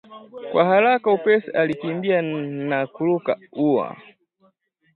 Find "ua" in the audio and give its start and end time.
3.51-3.97